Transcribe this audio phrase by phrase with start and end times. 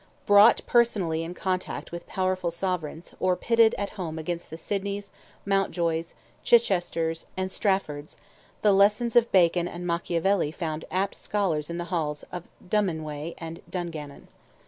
[0.25, 5.11] Brought personally in contact with powerful Sovereigns, or pitted at home against the Sydneys,
[5.45, 8.17] Mountjoys, Chichesters, and Straffords,
[8.63, 13.61] the lessons of Bacon and Machiavelli found apt scholars in the halls of Dunmanway and
[13.69, 14.27] Dungannon.